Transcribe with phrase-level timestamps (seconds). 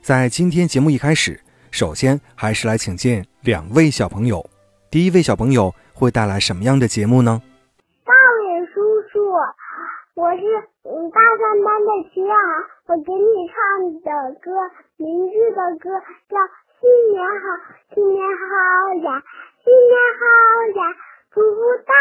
[0.00, 4.44] 在今天节目一开始，首先还是来请见两位小朋友。
[4.90, 7.42] 第一位小朋友会带来什么样的节目呢？
[8.04, 8.80] 大伟叔
[9.12, 9.30] 叔，
[10.14, 10.42] 我是
[10.88, 12.34] 嗯大三班的齐雅，
[12.86, 13.56] 我给你唱
[14.00, 14.08] 的
[14.40, 14.50] 歌，
[14.96, 15.90] 明日的歌
[16.30, 16.36] 叫
[16.80, 17.44] 《新年好，
[17.92, 18.48] 新年好
[19.04, 19.22] 呀，
[19.60, 20.22] 新年好
[20.80, 20.82] 呀》。
[21.30, 21.92] 祝福大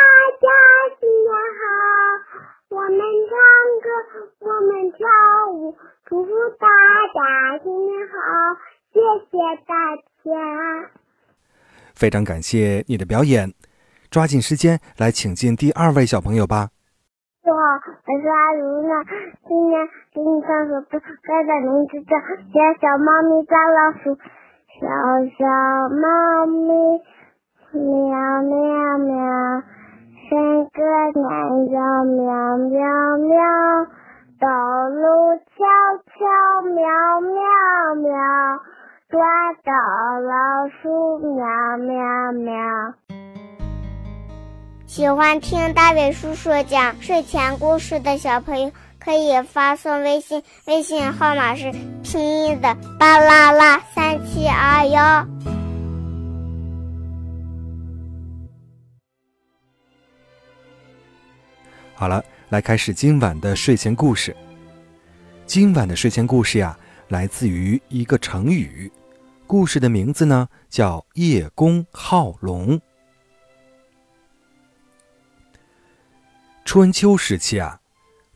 [11.97, 13.51] 非常感谢你的表演，
[14.11, 16.69] 抓紧时间来请进第二位小朋友吧。
[17.43, 18.93] 你好，我是阿如呢，
[19.47, 22.15] 今天给你唱首歌，歌的名字叫
[22.53, 24.15] 《小小猫咪抓老鼠》，
[24.77, 24.85] 小
[25.39, 25.41] 小
[25.89, 27.01] 猫咪。
[27.73, 27.81] 喵
[28.43, 29.63] 喵喵，
[30.29, 30.77] 伸个
[31.19, 33.35] 懒腰喵喵喵，
[34.39, 34.45] 走
[34.93, 35.65] 路悄
[36.05, 36.15] 悄
[36.63, 36.77] 喵
[37.21, 37.35] 喵
[37.95, 38.15] 喵，
[39.09, 39.19] 抓
[39.63, 39.71] 到
[40.21, 41.45] 老鼠喵
[41.77, 42.53] 喵喵。
[44.85, 51.71] 喜欢听大伟叔叔讲睡前故事的小朋友，可以发送微信，微信号码是
[52.03, 55.27] 拼音的巴啦啦三七二幺。
[61.93, 64.35] 好了，来开始今晚的睡前故事。
[65.45, 68.91] 今晚的睡前故事呀，来自于一个成语，
[69.47, 72.79] 故事的名字呢叫“叶公好龙”。
[76.65, 77.79] 春秋时期啊，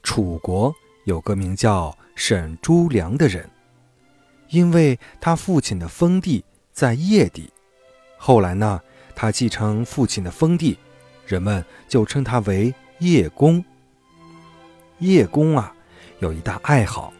[0.02, 0.74] 楚国
[1.04, 3.50] 有个名叫沈朱良的人，
[4.48, 7.52] 因为他父亲的封地在叶地，
[8.18, 8.80] 后来呢，
[9.14, 10.80] 他继承父亲的封地，
[11.28, 12.74] 人们就称他为。
[13.00, 13.66] 叶公，
[15.00, 15.76] 叶公啊，
[16.20, 17.12] 有一大爱好，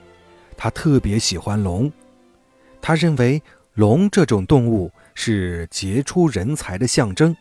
[0.56, 1.92] 他特别喜欢龙。
[2.80, 3.42] 他认为
[3.74, 7.36] 龙这种动物是杰出人才的象征，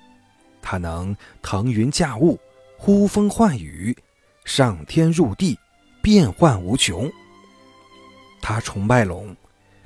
[0.62, 2.38] 它能腾云驾雾、
[2.78, 3.96] 呼风唤雨、
[4.44, 5.58] 上天入地、
[6.00, 7.10] 变幻无穷。
[8.40, 9.36] 他崇拜龙，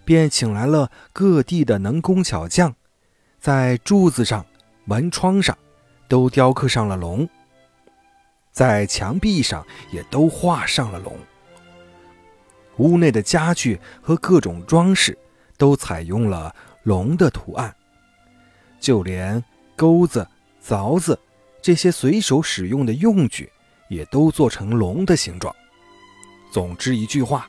[0.04, 2.74] 便请来了各地的能工巧匠，
[3.40, 4.44] 在柱子上、
[4.84, 5.56] 门窗上
[6.08, 7.26] 都雕刻上了龙。
[8.52, 11.16] 在墙壁上也都画上了龙，
[12.76, 15.18] 屋内的家具和各种装饰
[15.56, 17.74] 都采用了龙的图案，
[18.80, 19.42] 就连
[19.76, 20.26] 钩子、
[20.64, 21.18] 凿子
[21.62, 23.50] 这些随手使用的用具
[23.88, 25.54] 也都做成龙的形状。
[26.52, 27.48] 总之一句话，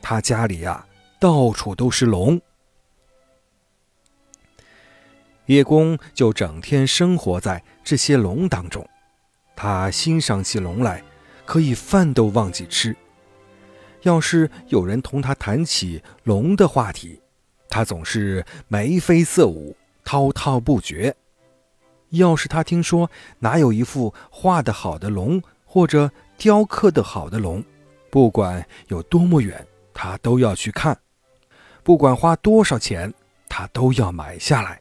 [0.00, 0.86] 他家里呀
[1.18, 2.40] 到处都是龙。
[5.46, 8.88] 叶公就整天生活在这些龙当中。
[9.56, 11.02] 他欣赏起龙来，
[11.44, 12.96] 可以饭都忘记吃。
[14.02, 17.21] 要是有人同他谈起龙的话题，
[17.72, 19.74] 他总是眉飞色舞，
[20.04, 21.16] 滔滔不绝。
[22.10, 27.64] 要是他听说哪有一副画得好的龙，或者雕刻得好的龙，
[28.10, 30.98] 不管有多么远，他都要去看。
[31.82, 33.10] 不管花多少钱，
[33.48, 34.78] 他都要买下来。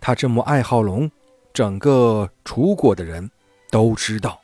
[0.00, 1.10] 他这么爱好龙，
[1.52, 3.30] 整个楚国的人。
[3.68, 4.40] 都知道，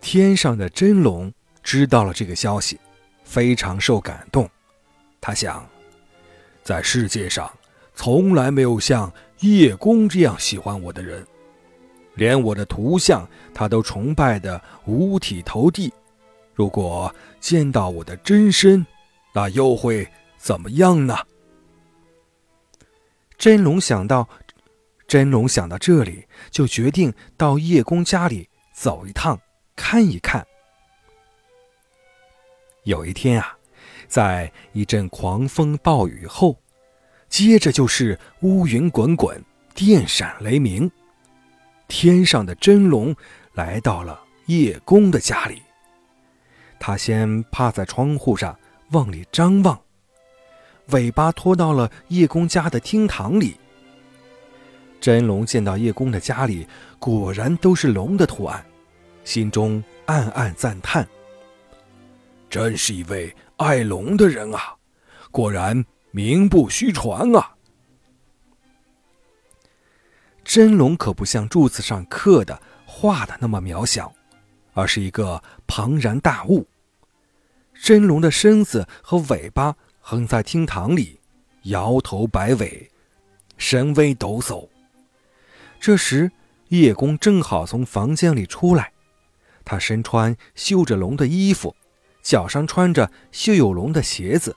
[0.00, 1.32] 天上的真龙
[1.62, 2.78] 知道了这个消息，
[3.24, 4.48] 非常受感动。
[5.20, 5.68] 他想，
[6.62, 7.50] 在世界上
[7.94, 11.26] 从来没有像叶公这样喜欢我的人，
[12.14, 15.92] 连我的图像他都崇拜的五体投地。
[16.54, 18.86] 如果见到我的真身，
[19.32, 21.16] 那又会怎么样呢？
[23.36, 24.28] 真龙想到。
[25.08, 29.36] 真龙想到这里，就决定到叶公家里走一趟，
[29.74, 30.46] 看一看。
[32.84, 33.58] 有一天啊，
[34.10, 36.58] 在一阵狂风暴雨后，
[37.28, 39.40] 接着就是乌云滚滚、
[39.72, 40.90] 电闪雷鸣，
[41.86, 43.14] 天上的真龙
[43.54, 45.62] 来到了叶公的家里。
[46.80, 48.58] 他先趴在窗户上
[48.90, 49.80] 往里张望，
[50.88, 53.56] 尾巴拖到了叶公家的厅堂里。
[55.00, 56.66] 真龙见到叶公的家里
[56.98, 58.66] 果然都是龙的图案，
[59.24, 61.08] 心中暗暗赞叹
[62.50, 64.74] ：“真是一位爱龙的人啊，
[65.30, 67.56] 果然名不虚传啊！
[70.42, 74.10] 真龙可不像柱子上刻的、画的那么渺小，
[74.72, 76.66] 而是一个庞然大物。
[77.74, 81.20] 真龙的身子和尾巴横在厅堂里，
[81.64, 82.90] 摇头摆尾，
[83.58, 84.66] 神威抖擞。
[85.78, 86.32] 这时，
[86.68, 88.90] 叶公正好从房间里出来，
[89.66, 91.76] 他身穿绣着龙的衣服，
[92.22, 94.54] 脚上穿着绣有龙的鞋子，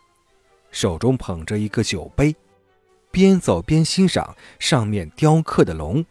[0.71, 2.35] 手中捧着一个酒杯，
[3.11, 6.05] 边走边欣赏上面雕刻的龙。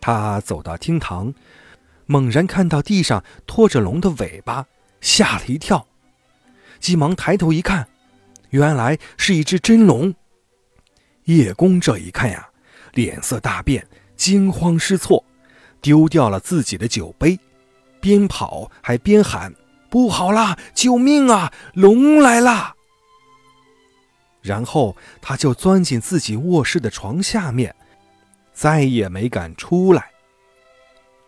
[0.00, 1.32] 他走到厅堂，
[2.06, 4.66] 猛然看到地上拖着龙的尾巴，
[5.00, 5.86] 吓了一跳。
[6.78, 7.88] 急忙抬头一看，
[8.50, 10.14] 原来是一只真龙。
[11.24, 12.50] 叶公这一看呀，
[12.92, 15.24] 脸色大变，惊慌失措，
[15.80, 17.40] 丢掉了自己的酒杯，
[17.98, 19.54] 边跑还边喊
[19.94, 20.58] ：“不好啦！
[20.74, 21.52] 救命啊！
[21.72, 22.74] 龙来啦！”
[24.42, 27.72] 然后他就钻进自己卧室的床下面，
[28.52, 30.10] 再也没敢出来。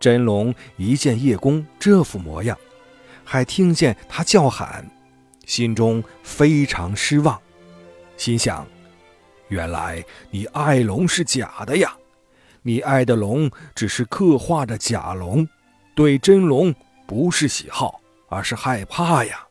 [0.01, 2.57] 真龙一见叶公这副模样，
[3.23, 4.85] 还听见他叫喊。
[5.45, 7.39] 心中非常失望，
[8.17, 8.67] 心想
[9.47, 11.95] ：“原来你爱龙是假的呀！
[12.63, 15.47] 你爱的龙只是刻画的假龙，
[15.95, 16.75] 对真龙
[17.07, 19.47] 不是喜好，而是害怕呀。”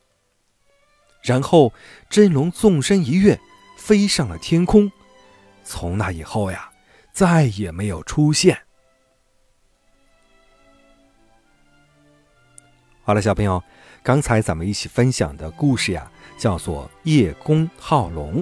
[1.23, 1.73] 然后
[2.09, 3.39] 真龙纵身一跃，
[3.77, 4.91] 飞上了天空。
[5.65, 6.71] 从那以后呀，
[7.13, 8.59] 再也没有出现。
[13.03, 13.63] 好了，小朋友。
[14.03, 16.09] 刚才咱们一起分享的故事呀，
[16.39, 18.41] 叫做《叶公好龙》。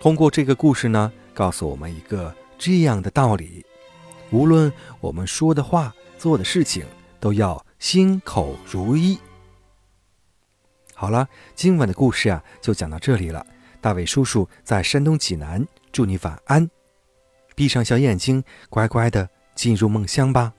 [0.00, 3.64] 通过这个故事呢，告诉我们一个这样的道理：
[4.32, 6.84] 无论我们说的话、做的事情，
[7.20, 9.18] 都要心口如一。
[10.94, 13.46] 好了，今晚的故事啊，就讲到这里了。
[13.80, 16.68] 大伟叔叔在山东济南，祝你晚安，
[17.54, 20.52] 闭上小眼睛，乖乖的进入梦乡吧。